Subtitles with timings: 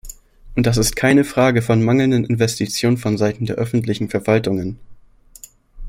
[0.55, 4.79] Und das ist keine Frage von mangelnden Investitionen vonseiten der öffentlichen Verwaltungen.